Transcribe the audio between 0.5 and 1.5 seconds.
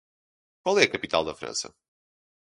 Qual é a capital da